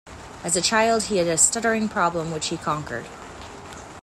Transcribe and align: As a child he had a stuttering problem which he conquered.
As 0.43 0.55
a 0.55 0.63
child 0.63 1.03
he 1.03 1.17
had 1.17 1.27
a 1.27 1.37
stuttering 1.37 1.87
problem 1.87 2.31
which 2.31 2.47
he 2.47 2.57
conquered. 2.57 3.05